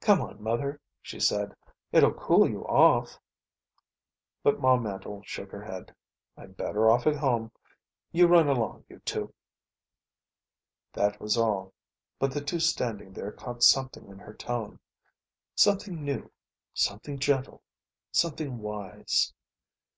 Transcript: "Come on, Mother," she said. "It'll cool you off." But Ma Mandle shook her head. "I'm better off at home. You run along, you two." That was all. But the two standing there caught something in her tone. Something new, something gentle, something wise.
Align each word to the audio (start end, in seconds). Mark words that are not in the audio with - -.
"Come 0.00 0.22
on, 0.22 0.42
Mother," 0.42 0.80
she 1.02 1.20
said. 1.20 1.54
"It'll 1.92 2.14
cool 2.14 2.48
you 2.48 2.66
off." 2.66 3.20
But 4.42 4.58
Ma 4.58 4.76
Mandle 4.78 5.20
shook 5.26 5.50
her 5.52 5.62
head. 5.62 5.94
"I'm 6.38 6.52
better 6.52 6.90
off 6.90 7.06
at 7.06 7.16
home. 7.16 7.52
You 8.10 8.26
run 8.26 8.48
along, 8.48 8.86
you 8.88 9.00
two." 9.00 9.34
That 10.94 11.20
was 11.20 11.36
all. 11.36 11.74
But 12.18 12.32
the 12.32 12.40
two 12.40 12.60
standing 12.60 13.12
there 13.12 13.30
caught 13.30 13.62
something 13.62 14.06
in 14.08 14.18
her 14.20 14.32
tone. 14.32 14.80
Something 15.54 16.02
new, 16.02 16.32
something 16.72 17.18
gentle, 17.18 17.60
something 18.10 18.60
wise. 18.60 19.34